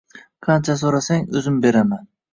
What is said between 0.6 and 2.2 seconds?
so’rasang, o’zim beraman!